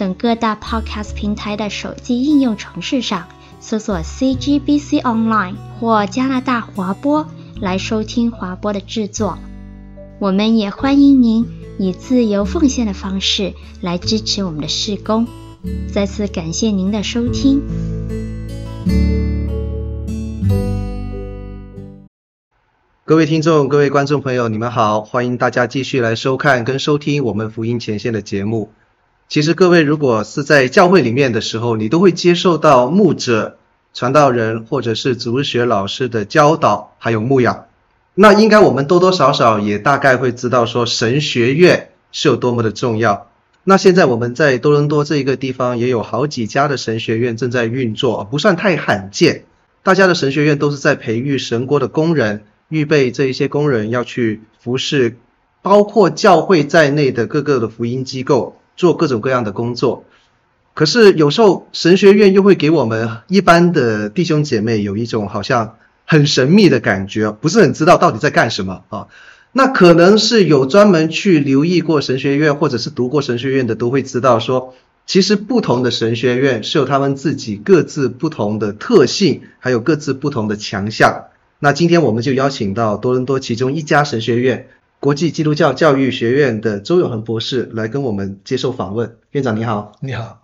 [0.00, 3.28] 等各大 Podcast 平台的手机应用程式上
[3.60, 7.26] 搜索 CGBC Online 或加拿大华播
[7.60, 9.38] 来收听华播的制作。
[10.18, 11.46] 我们也欢迎您
[11.78, 15.26] 以自由奉献的方式来支持我们的事工。
[15.92, 17.60] 再次感谢您的收听。
[23.04, 28.70] 各位听众、各位观众朋友，你们好，欢迎大家继续来收看跟收听我们福音前线的节目。
[29.30, 33.58] 其实各位，如果是在教会里面的时候，你都会接受到牧者、
[33.94, 37.66] 传道人或者是主日学老师的教导，还有牧养。
[38.16, 43.28] 那应该我们多多少少也大概会知道说，神学院是有多么的重要。
[43.62, 49.44] 那现在我们在多伦多这一个地方也有好几家的神学院正在运作，不算太罕见。
[49.84, 55.18] 大家的神学院都是在培育神国的工人，预备这一些工人要去服侍，
[55.62, 58.56] 包括教会在内的各个的福音机构。
[58.80, 60.04] 做各种各样的工作，
[60.72, 65.76] 可是有时候神学院又会给我们一般的弟兄姐妹有一种好像
[66.06, 69.08] 很神秘的感觉，不是很知道到底在干什么啊。
[69.52, 81.24] 那可能是有专门去留意过神学院或者是读过神学院的都会知道说，其实不同的神学院是有他们自己各自不同的特性，还有各自不同的强项。
[81.58, 84.68] 那今天我们就邀请到多伦多其中一家神学院。
[85.00, 89.16] 国际基督教教育学院的周永恒博士来跟我们接受访问。
[89.30, 90.42] 院长你好，你好，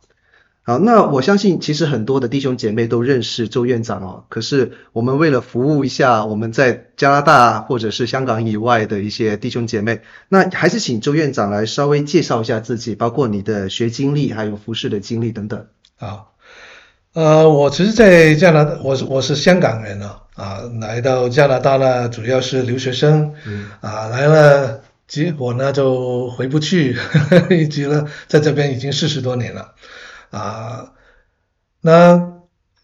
[0.62, 0.78] 好。
[0.78, 4.25] 那我相信其实很多的弟兄姐妹都认识周院长哦。
[4.31, 10.00] 可是我们为了服务一下我们在加拿大或者是香港以外的一些弟兄姐妹，
[10.31, 15.66] 那还是请周院长来稍微介绍一下自己，包括你的学经历，还有服事的经历等等。
[15.98, 16.25] 啊。
[17.12, 29.72] 呃，我其实，在加拿大，我是我是香港人啊，啊，来到加拿大呢，主要是留学生，嗯，啊，来了，结果呢就回不去，呵 呵一直呢在这边已经四十多年了，
[30.30, 30.92] 啊，
[31.80, 32.34] 那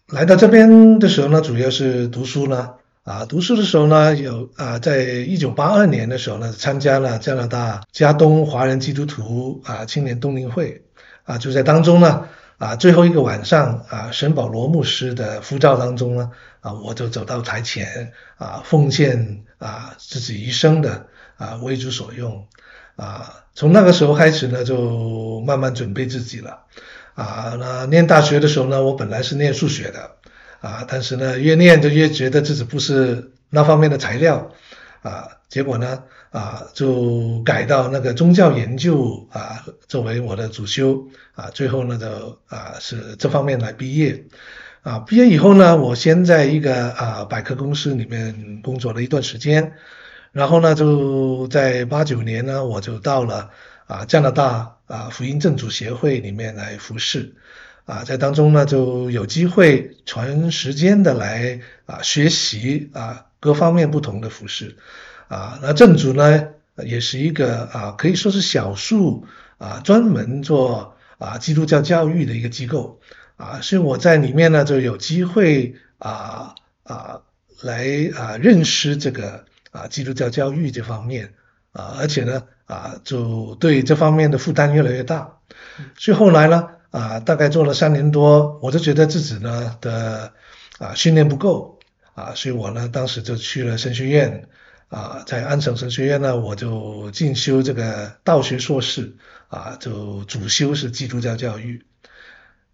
[0.07, 2.71] 来到这边的时候呢，主要是读书呢，
[3.03, 10.81] 啊，读书的时候呢，有啊，在一九八二年的时候呢，参加了加拿大加东华人基督徒啊青年冬令会，
[11.23, 12.25] 啊，就在当中呢。
[12.63, 16.31] 啊，最后一个晚上啊，沈保罗牧师的呼召当中呢，
[16.61, 22.47] 啊，我就走到台前啊，奉献啊自己一生的啊为主所用
[22.95, 23.43] 啊。
[23.53, 26.61] 从那个时候开始呢，就慢慢准备自己了
[27.15, 27.57] 啊。
[27.59, 30.11] 那念大学的时候呢，我本来是念数学的
[30.61, 34.51] 啊，但是呢，越念就越觉得自己不是那方面的材料
[35.01, 35.27] 啊。
[35.53, 44.25] 结果呢，啊，就改到那个宗教研究啊，作为我的主修啊，最后呢，就啊是这方面来毕业
[44.81, 44.97] 啊。
[44.97, 49.73] 毕业以后呢，我先在一个啊百科公司里面工作了一段时间，
[50.31, 53.51] 然后呢，就在八九年呢，我就到了
[53.85, 57.35] 啊加拿大啊福音正主协会里面来服侍
[57.85, 64.77] 啊，在当中呢，就有机会全时间的来啊学习啊各方面不同的服饰。
[65.27, 66.47] 啊，那正主呢，
[66.85, 69.25] 也是一个啊，可以说是少数
[69.57, 73.01] 啊，专门做啊基督教教育的一个机构。
[73.35, 77.21] 啊，所以我在里面呢就有机会啊啊
[77.61, 81.33] 来啊认识这个啊基督教教育这方面。
[81.73, 85.39] 啊，而且呢啊就对这方面的负担越来越大，
[85.97, 90.31] 所以后来呢啊大概做了三年多，我就觉得自己呢的
[90.77, 91.79] 啊训练不够
[92.13, 94.47] 啊，所以我呢当时就去了神学院。
[94.89, 99.15] 啊，在安省神学院呢，我就进修这个道学硕士，
[99.47, 101.83] 啊，就主修是基督教教育。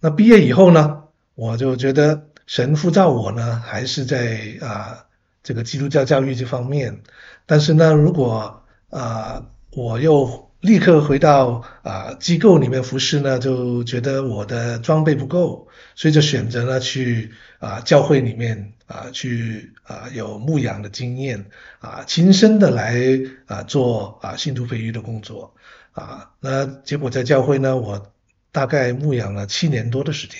[0.01, 1.03] 那毕业以后呢，
[1.35, 5.05] 我就觉得神呼召我呢，还是在啊
[5.43, 7.03] 这个基督教教育这方面。
[7.45, 18.73] 但是呢，如果啊我又立刻回到啊机构里面服侍呢，就觉得我的装备不够，所以就选择了去啊教会里面。
[18.89, 21.45] 啊，去啊有牧养的经验
[21.77, 22.97] 啊，亲身的来
[23.45, 25.53] 啊做啊信徒培育的工作
[25.91, 28.11] 啊，那结果在教会呢，我
[28.51, 30.39] 大概牧养了七年多的时间，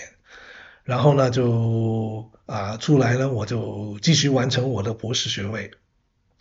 [0.83, 5.69] 然后呢就啊出来呢，我就继续完成我的博士学位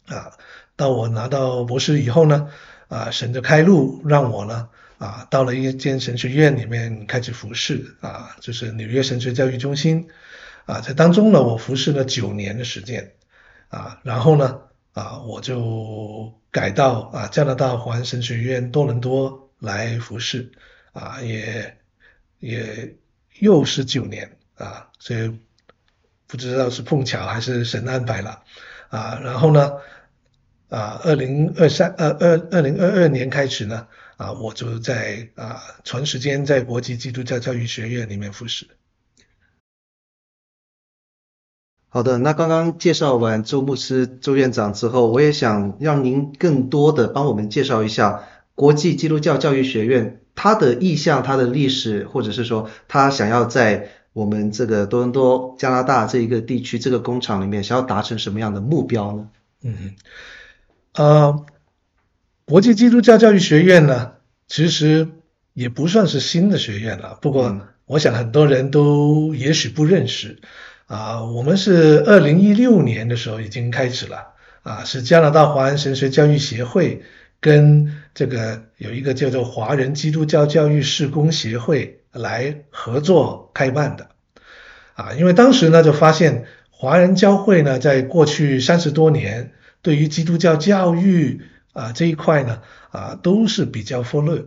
[0.06, 0.32] 啊，
[0.76, 2.48] 到我拿到博士以后呢，
[2.88, 4.68] 啊神就开路让我呢
[4.98, 10.08] 啊，到了一间神学院里面开始服侍啊，就是纽约神学教育中心
[10.66, 13.12] 啊，在当中呢，我服侍了九年的时间
[13.68, 14.60] 啊，然后呢
[14.94, 20.50] 啊，我就改到啊加拿大华人神学院多伦多来服侍
[20.92, 21.76] 啊，也
[22.40, 22.96] 也
[23.38, 25.38] 又是九年啊，所以
[26.26, 28.42] 不知道是碰巧还是神安排了
[28.88, 29.74] 啊，然后呢
[30.68, 33.86] 啊，二零二三呃二二零二二年开始呢。
[34.18, 38.66] 啊，我就在啊，长时间在国际基督教教育学院里面服侍。
[41.88, 59.30] 好的，那刚刚介绍完周牧师、周院长之后，我也想让您更多的帮我们介绍一下国际基督教教育学院它的意向、它的历史，或者是说他想要在我们这个多伦多加拿大这一个地区这个工厂里面，想要达成什么样的目标呢？
[59.62, 59.94] 嗯，
[60.98, 61.46] 呃。
[62.44, 64.12] 国际基督教教育学院呢，
[64.46, 65.06] 其实
[65.52, 67.18] 也不算是新的学院了。
[67.20, 70.38] 不过，我想很多人都也许不认识
[70.86, 71.22] 啊。
[71.24, 74.28] 我们是二零一六年的时候已经开始了
[74.62, 77.02] 啊，是加拿大华人神学教育协会
[77.38, 84.08] 跟这个有一个叫做华人基督教教育事工协会来合作开办的
[84.94, 85.12] 啊。
[85.18, 89.52] 因为当时呢，就发现华人教会呢，在过去三十多年
[89.88, 91.40] 对于基督教教育
[91.72, 94.44] 啊，这一块呢，啊，都是比较忽略，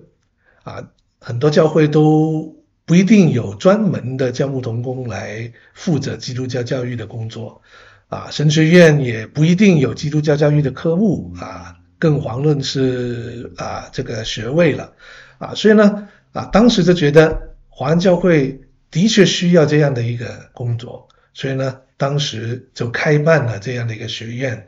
[0.61, 0.87] 啊，
[1.19, 7.59] 很多教会都不一定有专门的教牧同工来负责基督教教育的工作，
[8.07, 14.93] 啊，神学院也不一定有基督教教育的科目，啊，更遑论是啊这个学位了，
[15.39, 18.61] 啊，所以呢，啊，当时就觉得华人教会
[18.91, 24.67] 的确需要这样的一个工作，所以呢，当时就开办了这样的一个学院。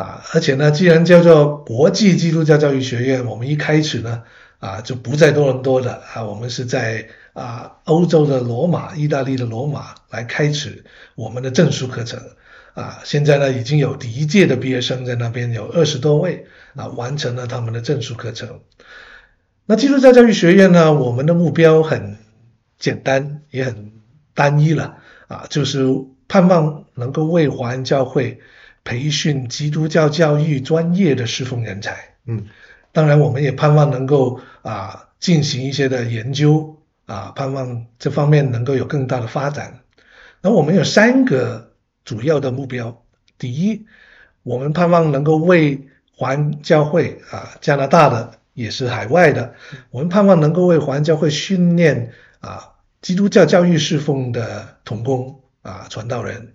[0.00, 4.22] 啊，而且呢，既然叫做国际基督教教育学院，我们一开始呢，
[4.58, 10.86] 啊，就不在多伦多的啊，我们是在啊欧洲的罗马、意大利的罗马来开始
[11.16, 12.18] 我们的证书课程，
[12.72, 18.60] 啊，现在呢已经有第一届的毕业生在那边有二十多位啊，完成了他们的证书课程。
[19.66, 22.16] 那基督教教育学院呢，我们的目标很
[22.78, 23.92] 简单，也很
[24.32, 24.96] 单一了，
[25.28, 25.84] 啊，就是
[26.26, 28.40] 盼望能够为华人教会。
[28.84, 32.46] 培训基督教教育专业的侍奉人才，嗯，
[32.92, 39.80] 当然我们也盼望能够啊进行一些的研究啊，盼望这方面能够有更大的发展。
[40.40, 41.72] 那我们有三个
[42.04, 43.02] 主要的目标：
[43.38, 43.84] 第一，
[44.42, 49.54] 我们盼望能够为环教会啊，加拿大的也是海外的，
[49.90, 52.72] 我们盼望能够为环教会训练啊
[53.02, 56.54] 基督教教育侍奉的童工啊传道人。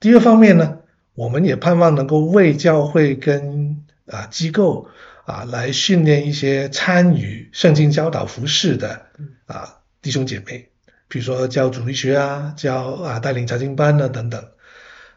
[0.00, 0.78] 第二方面呢，
[1.14, 4.88] 我们也盼望能够为教会跟啊机构
[5.24, 9.06] 啊来训练一些参与圣经教导服事的
[9.46, 10.68] 啊弟兄姐妹，
[11.06, 14.44] 比如说教主日学啊，教啊带领查经班啊等等。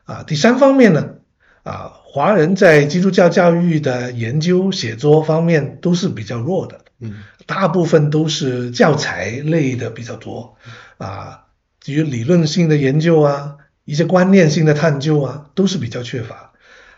[0.06, 1.16] 啊，第三方面呢，
[1.64, 10.56] 啊华人在基督教教育的研究写作方面都是比较弱的，嗯，大部分都是教材类的比较多，
[10.98, 11.46] 啊，
[11.82, 13.57] 至于理论性的研究啊。
[13.88, 16.52] 一些观念性的探究啊，都是比较缺乏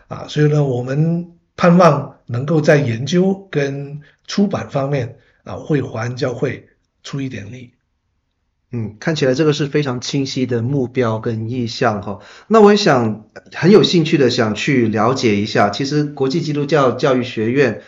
[0.08, 6.68] 啊，所以呢，我们盼望能够在研究跟出版方面啊，会华人教会
[7.04, 7.74] 出一点力。
[8.72, 12.18] 嗯，看起来这个是非常清晰的目标跟意向哈。
[12.48, 17.82] 那我也想很有兴趣的想去了解一下，其实国际基督教教育学院。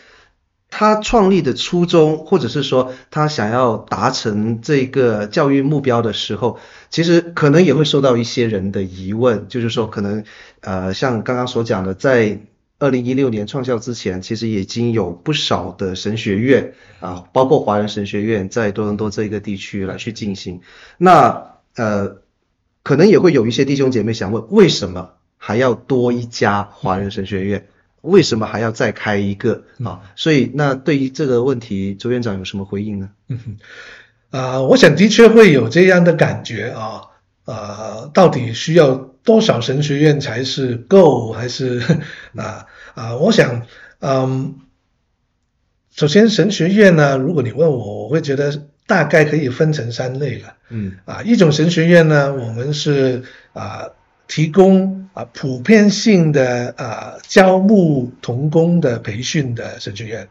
[0.75, 10.25] 他创立的初衷，或者是说他想要达成这个教育目标的时候，其实可能也会受到一些人的疑问，就是说可能
[10.61, 12.41] 呃像刚刚所讲的，在
[12.79, 20.62] 二零一六年创校之前，其实已经有不少的神学院啊，包括华人神学院在多伦多这个地区来去进行。
[20.97, 22.17] 那呃，
[22.83, 27.69] 可能也会有一些弟兄姐妹想问，为什么还要多一家华人神学院？
[28.02, 30.02] 为什么还要再开一个啊？
[30.16, 33.11] 所以那对于这个问题，周院长有什么回应呢？
[33.28, 37.02] 嗯哼，啊，我想的确会有这样的感觉啊，
[37.44, 41.80] 啊，到底需要多少神学院才是够，还是
[42.37, 43.16] 啊啊？
[43.16, 43.66] 我想，
[44.00, 44.56] 嗯，
[45.94, 50.54] 首先神学院呢，如果你问我，我会觉得大概可以分成三类了。
[50.71, 53.87] 嗯，啊，一种神学院呢，我们是啊。
[54.29, 60.29] 提供啊普遍性的啊教牧同工的培训的神学院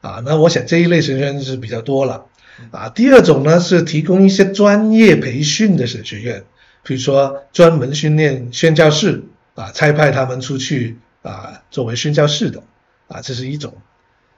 [0.00, 2.26] 啊，那我想这一类神学院是比较多了
[2.70, 2.88] 啊。
[2.90, 6.44] 第二种呢是提供一些专业培训的神学院，
[6.84, 9.24] 比如说专门训练宣教士
[9.56, 12.62] 啊，差派他们出去啊作为宣教士的
[13.08, 13.74] 啊，这是一种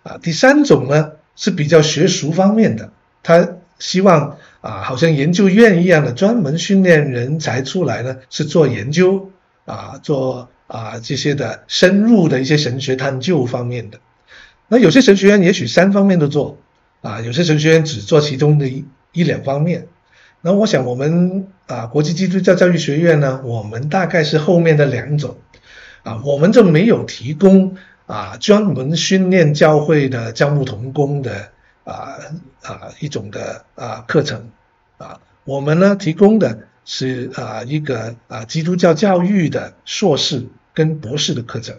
[0.04, 0.16] 啊。
[0.22, 2.90] 第三种呢是比较学术方面的，
[3.22, 9.30] 他希望啊，好像研究院一样的专门训练人才出来呢，是做研究
[9.64, 13.98] 啊，做啊这些的深入的一些神学探究方面的。
[14.68, 16.58] 那有些神学院也许三方面都做
[17.00, 19.86] 啊，有些神学院只做其中的一一两方面。
[20.40, 25.36] 那我想我们啊，国际基督教教育学院呢，我们大概是后面的两种
[26.02, 31.48] 啊，我们就没有提供啊专门训练教会的教牧同工的
[31.84, 32.16] 啊
[32.62, 34.50] 啊一种的啊课程
[34.96, 41.76] 啊，我们呢提供的是啊一个啊基督教教育的硕士跟博士的课程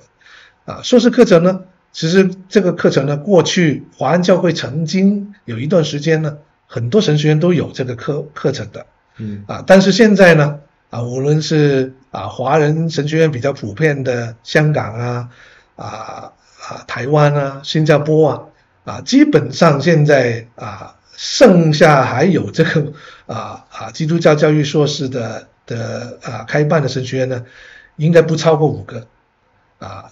[0.65, 6.37] 啊，硕士课程呢，其实这个课程呢，过去华安教会曾经有一段时间呢。
[6.71, 8.85] 很多神学院都有这个课课程的，
[9.17, 10.59] 嗯啊，但是现在呢，
[10.91, 15.29] 啊，无论是啊华人神学院比较普遍的香港啊，
[15.75, 18.43] 啊啊台湾啊，新加坡啊，
[18.89, 22.93] 啊，基本上现在啊剩下还有这个
[23.27, 27.45] 啊啊基督教教育硕士的的啊开办的神学院呢，
[27.97, 29.07] 应该不超过五个，
[29.77, 30.11] 啊，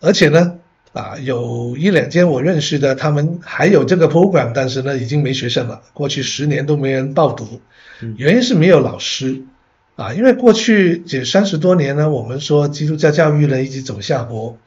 [0.00, 0.58] 而且呢。
[0.92, 5.82] 啊，有一两间我认识的，他们还有这个 program，但是呢，已经没学生了。
[5.94, 7.60] 过去十年都没人报读，
[8.16, 9.44] 原因是没有老师。
[9.94, 14.58] 啊，因为过去这三十多年呢，我们说基督教教育呢一直走下坡，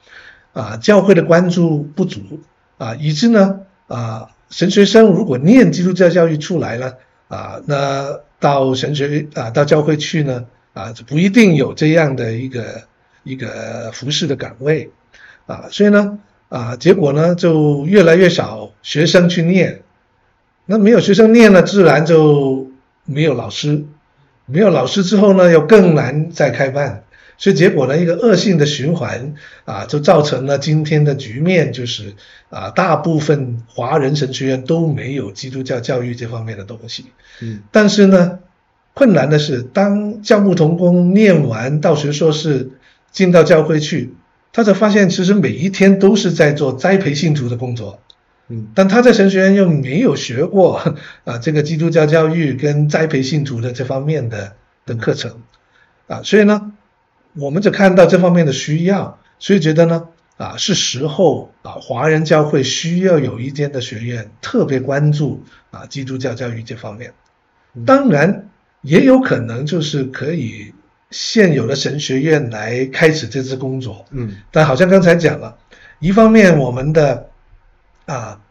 [0.54, 2.22] 啊，教会的关注不足，
[2.84, 6.98] 啊，以致呢，啊，神学生如果念基督教教育出来了，
[7.30, 12.84] 啊，那到神学啊到教会去呢，啊，就不一定有这样的一个
[13.24, 14.92] 一个服侍的岗位。
[15.46, 19.82] 啊，所以呢，啊，结果呢就越来越少学生去念，
[20.66, 22.70] 那没有学生念了，自然就
[23.06, 23.86] 没有老师，
[24.46, 27.04] 没有老师之后呢，又更难再开办，
[27.38, 29.36] 所以结果呢，一个恶性的循环
[29.66, 32.14] 啊，就造成了今天的局面，就是
[32.50, 37.06] 啊，大部分华人神学院都没有基督教教育这方面的东西。
[37.42, 38.40] 嗯，但是呢，
[38.94, 42.70] 困难的是，当教牧童工念完道学硕士，
[43.12, 44.14] 进到教会去。
[44.56, 48.00] 他才发现，其实每一天都是在做栽培信徒的工作，
[48.50, 50.76] 嗯，但他在神学院又没有学过
[51.24, 54.54] 啊，这个基督教教育跟栽培信徒的这方面的
[54.86, 55.40] 的课程，
[56.06, 56.72] 啊，所以呢，
[57.36, 67.14] 我们就看到这方面的需要，所以觉得呢，啊，是时候啊，华人教会需要有一间的学院特别关注啊，基督教教育这方面，
[67.86, 68.50] 当然
[68.82, 70.74] 也有可能就是可以。
[71.16, 75.56] 现有的神学院来开始这次工作，嗯，但好像刚才讲了，
[76.00, 77.30] 一方面我们的
[78.08, 78.42] 啊啊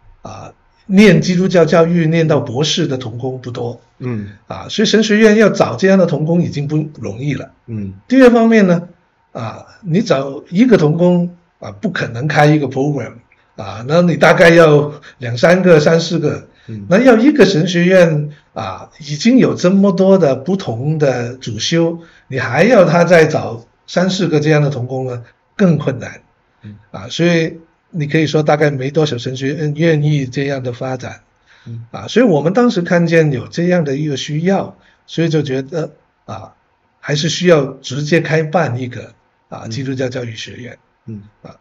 [0.86, 7.94] 念基督教教育念到博士的童工不多，嗯，啊，所以神学院要找这样的童工已经不容易了，嗯。
[8.08, 8.88] 第二方面呢，
[9.32, 13.12] 啊，你找一个童工啊，不可能开一个 program，
[13.56, 16.48] 啊，那你大概要两三个、三四个。
[16.68, 21.98] 嗯，那要一个神学院啊，已经有这么多的不同的主修，
[22.28, 25.24] 你还要他再找三四个这样的童工呢，
[25.56, 26.20] 更困难。
[26.62, 27.58] 嗯，啊，所以
[27.92, 31.22] 你可以说大概没多少神学员愿意这样的发展。
[31.66, 35.92] 嗯，啊，所以我们当时看见有这样的一个需要，所以就觉得
[36.24, 36.54] 啊，
[36.98, 39.14] 还是需要直接开办一个
[39.48, 40.78] 啊基督教教育学院。
[41.06, 41.56] 嗯，啊。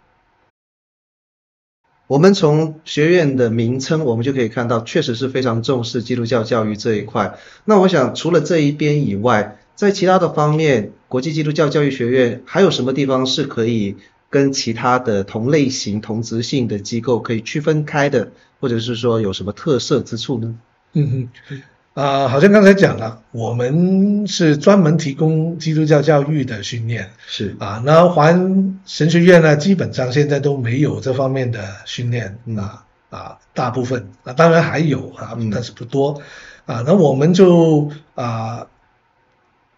[2.08, 7.38] 我们从学院的名称，我们就可以看到，确实是非常重视基督教教育这一块。
[7.64, 13.96] 那我想，除了这一边以外，在其他的方面，国际基督教教育学院还有什么地方是可以
[14.32, 20.56] 跟其他的同类型、同质性的机构可以区分开的，或者是说有什么特色之处呢？
[20.94, 21.62] 嗯哼。
[21.94, 36.22] 啊、呃，好像刚才讲了，我们是专门提供基督教教育的训练，是啊，那华安神学院呢，基本上现在都没有这方面的训练，嗯、啊啊，大部分啊，当然还有啊，但是不多，
[36.66, 38.68] 嗯、啊，那我们就啊，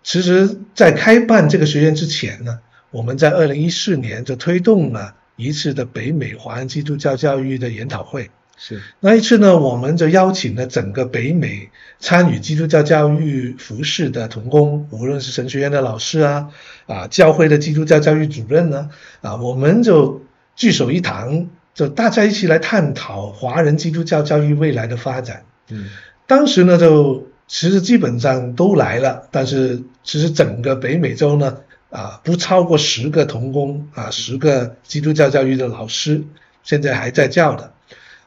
[0.03, 2.59] 其实，在开办这个学院之前呢，
[2.93, 8.29] 我们在二零一四年就推动了一次的北美华人基督教教育的研讨会。
[8.55, 11.69] 是那一次呢，我们就邀请了整个北美
[11.99, 16.49] 参与基督教教育服事的同工，无论是神学院的老师啊，
[16.85, 20.21] 啊，教会的基督教教育主任呢，啊，我们就
[20.55, 25.43] 聚首一堂，就大家一起来探讨华人基督教教育未来的发展。
[25.71, 25.89] 嗯，
[26.27, 31.57] 当时呢，就其实基本上都来了，但是其实整个北美洲呢，
[31.93, 36.23] 啊，不超过十个童工啊，十个基督教教育的老师，
[36.63, 37.71] 现在还在教的。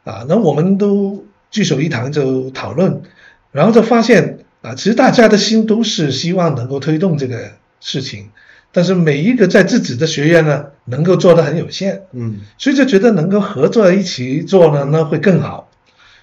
[0.04, 3.02] 啊，那我们都聚首一堂就讨论，
[3.50, 8.30] 然后就发现啊，其实大家的心都是希望能够推动这个事情，
[8.70, 15.72] 但是每一个在自己的学院呢，能够做得很有限，嗯，所以就觉得能够合作一起做呢，那会更好，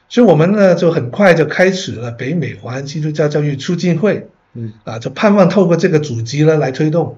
[0.08, 7.18] 所以我们呢就很快就开始了北美华人基督教教育促进会，嗯，啊，就盼望透过这个组织呢来推动。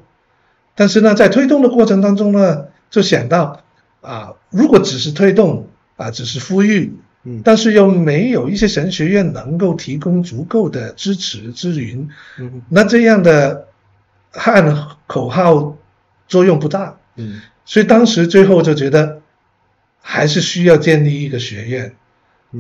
[0.76, 3.62] 但是呢，在推动的过程当中呢，就想到
[4.02, 13.68] 啊，如果只是推动啊，只是呼吁，嗯，但是又没有一些神学院能够提供足够的支持支援，嗯，那这样的
[14.32, 15.78] 喊口号
[16.28, 19.22] 作用不大，嗯，所以当时最后就觉得
[20.02, 21.96] 还是需要建立一个学院，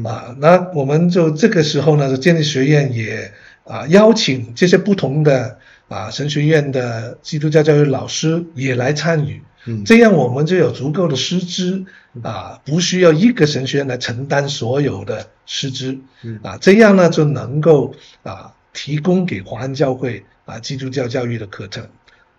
[0.06, 3.34] 啊，那我们就这个时候呢，就建立学院也
[3.66, 5.60] 啊邀请这些不同的。
[5.88, 11.86] 啊，神学院的基督教教育老师也来参与，嗯，这样我们就有足够的师资，
[12.24, 21.88] 啊，不需要一个神学院来承担所有的师资，嗯，啊，这样呢就能够啊提供给华人教会啊基督教教育的课程。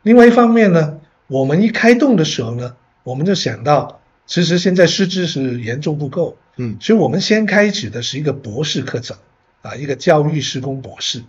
[0.03, 0.99] 另外一方面呢，
[1.29, 2.75] 我们一开动的时候呢，
[3.05, 9.17] 我们就想到，其实现在师资是严重不够，嗯，所以我们先开始的是一个博士课程，
[9.62, 11.23] 啊，一个教育施工博士。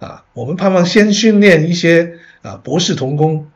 [0.00, 3.46] 啊，我们盼望先训练一些啊博士童工，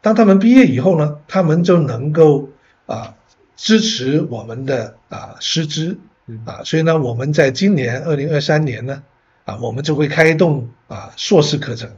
[0.00, 2.50] 当他们毕业以后呢，他们就能够
[2.86, 3.16] 啊
[3.56, 5.98] 支持我们的啊师资。
[6.46, 9.02] 啊，所以呢，我们在今年二零二三年呢，
[9.44, 11.90] 啊，我们就会开动啊硕士课程，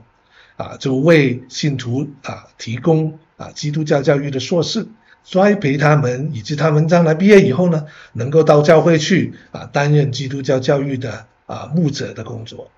[0.56, 4.88] 啊，就为信徒啊提供啊基督教教育的硕士，
[5.22, 12.68] 栽培他们，以及他们将来毕业以后呢，能够到教会去啊担任基督教教育的啊牧者的工作。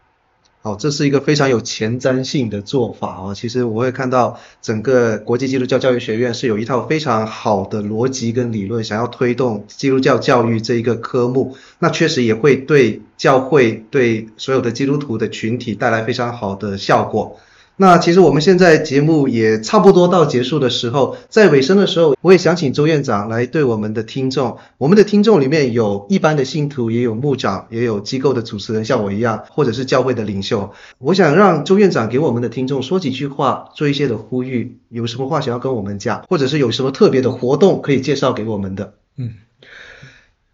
[0.60, 3.32] 好，这是一个非常有前瞻性的做法哦。
[3.32, 11.56] 其实我会看到整个国际基督教教育学院是有一套非常好的逻辑跟理论，想要推动基督教教育这一个科目。
[11.78, 17.38] 那确实也会对教会、对所有的基督徒的群体带来非常好的效果。
[17.80, 30.74] 那其实我们现在节目也差不多到结束的时候，在尾声的时候，我也想请周院长来对我们的听众，我们的听众里面有一般的信徒，也有牧长，也有机构的主持人，像我一样，或者是教会的领袖。
[30.98, 38.94] 我想让周院长给我们的听众说几句话，做一些的呼吁，有什么话想要跟我们讲，或者是有什么特别的活动可以介绍给我们的。
[39.16, 39.34] 嗯，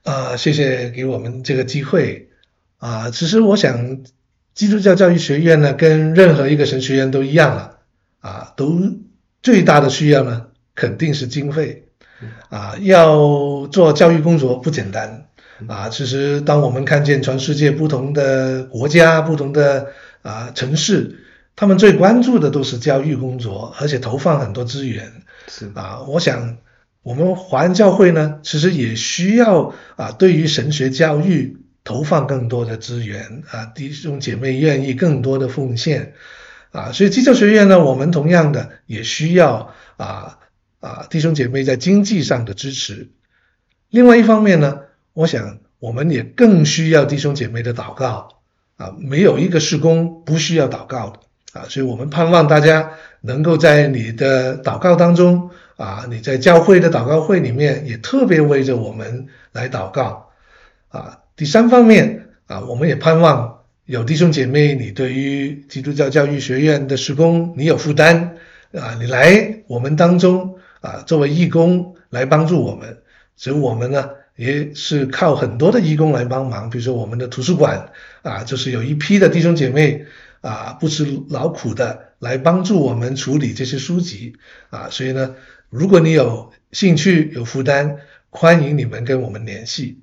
[0.02, 2.28] 啊、呃，谢谢给我们这个机会
[2.76, 4.00] 啊、其实我想。
[4.54, 7.78] 基督教教育学院呢，跟任何一个神学院都一样了，
[8.20, 8.80] 啊，都
[9.42, 11.88] 最大的需要呢，肯定是经费，
[12.50, 15.26] 啊，要做教育工作不简单，
[15.66, 19.88] 啊，其实当我们看见全世界不同的国家、不同的
[20.22, 21.18] 啊城市，
[21.56, 25.10] 他们最关注的都是教育工作，而且投放很多资源，
[25.48, 25.68] 是。
[25.74, 26.58] 啊，我想
[27.02, 31.58] 我们华人教会呢，其实也需要啊，对于神学教育。
[31.84, 36.14] 投放更多的资源啊，弟兄姐妹愿意更多的奉献
[36.72, 40.38] 啊，所以基督教学院呢，我们同样的也需要啊
[40.80, 43.10] 啊弟兄姐妹在经济上的支持。
[43.90, 44.80] 另外一方面呢，
[45.12, 48.40] 我想我们也更需要弟兄姐妹的祷告
[48.76, 51.20] 啊，没有一个事工不需要祷告的
[51.60, 60.30] 啊，所以我们盼望大家能够在你的祷告当中啊，你在教会的祷告会里面也特别为着我们来祷告
[60.88, 61.18] 啊。
[61.36, 68.36] 第三方面啊，我们也盼望有弟兄姐妹，你对于基督教教育学院的施工，你有负担
[68.72, 72.98] 啊，你来我们当中啊，作为义工来帮助我们。
[73.34, 76.70] 所以我们呢，也是靠很多的义工来帮忙。
[76.70, 77.88] 比如说我们的图书馆
[78.22, 80.06] 啊，就是有一批的弟兄姐妹
[80.40, 84.34] 啊，不辞劳苦的来帮助我们处理这些书籍
[84.70, 84.88] 啊。
[84.88, 85.34] 所以呢，
[85.68, 87.96] 如果你有兴趣、有负担，
[88.30, 89.98] 欢迎你们跟我们联系。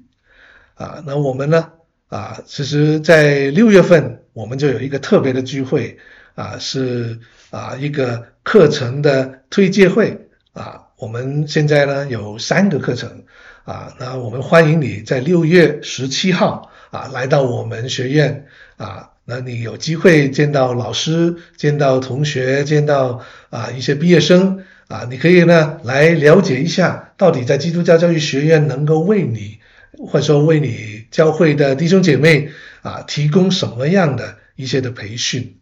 [0.81, 1.69] 啊，那我们呢？
[2.09, 5.95] 啊，其实，在六月份我们就有一个特别的聚会，
[6.33, 7.19] 啊，是
[7.51, 13.23] 啊一个课程的推介会，啊，我们现在呢有三个课程，
[13.63, 29.60] 啊，那我们欢迎你在六月十七号啊来到我们学院，啊，那你有机会见到老师，见到同学，见到啊一些毕业生，啊，你可以呢来了解一下，到底在基督教教育学院能够为你。
[30.07, 32.49] 或者说为你教会的弟兄姐妹
[32.81, 35.57] 啊提供什么样的一些的培训？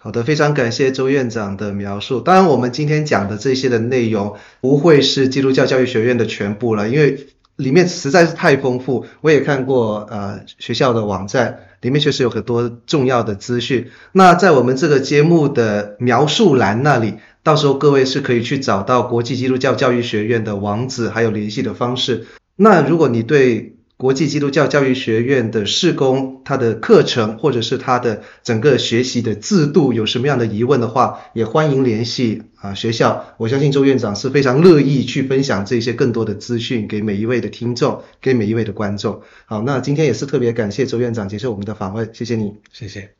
[0.00, 2.20] 好的，非常感谢周院长的描述。
[2.20, 9.06] 当然，我们今天讲的这些的内容不会是基督教教育学院的全部了，因为里面实在是太丰富。
[9.22, 13.90] 我也看过呃学校的网站，里面确实有很多重要的资讯。
[14.12, 22.28] 那在我们这个节目的描述栏那里，到时候各位是可以去找到国际基督教教育学院的网址还有联系的方式。
[22.60, 33.34] 那如果你对国际基督教教育学院的事工，它的课程或者是它的整个学习的制度有什么样的疑问的话，也欢迎联系啊学校。
[33.38, 39.22] 我相信周院长是非常乐意去分享这些更多的资讯给每一位的听众，给每一位的观众。
[39.46, 43.10] 好，那今天也是特别感谢周院长接受我们的访问，谢谢你，谢谢。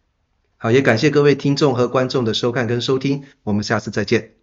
[0.56, 4.37] 好，也感谢各位听众和观众的收看跟收听，我们下次再见。